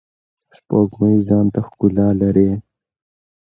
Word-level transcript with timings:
سپوږمۍ 0.57 1.15
ځانته 1.27 1.59
ښکلا 1.67 2.09
لری. 2.21 2.49